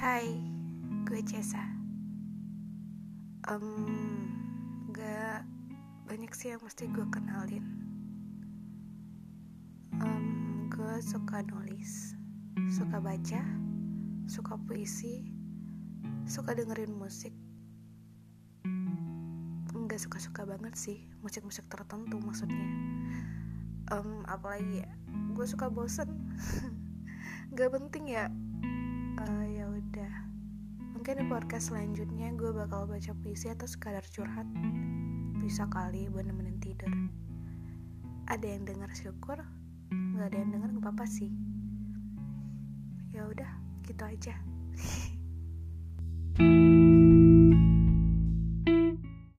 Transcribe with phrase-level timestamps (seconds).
[0.00, 0.32] Hai,
[1.04, 1.60] gue Cesa.
[3.52, 4.32] Um,
[4.96, 5.44] gak
[6.08, 7.60] banyak sih yang mesti gue kenalin.
[10.00, 10.24] Um,
[10.72, 12.16] gue suka nulis,
[12.72, 13.44] suka baca,
[14.24, 15.20] suka puisi,
[16.24, 17.36] suka dengerin musik.
[19.84, 22.68] Gak suka-suka banget sih musik-musik tertentu maksudnya.
[23.92, 24.88] Um, apalagi ya,
[25.36, 26.08] gue suka bosen.
[27.52, 28.32] gak penting ya
[29.20, 30.14] uh, ya udah.
[30.96, 34.48] Mungkin di podcast selanjutnya gue bakal baca puisi atau sekadar curhat.
[35.40, 36.92] Bisa kali buat nemenin tidur.
[38.28, 39.40] Ada yang dengar syukur.
[39.90, 41.32] Nggak ada yang dengar nggak apa-apa sih.
[43.12, 43.50] Ya udah
[43.90, 44.34] gitu aja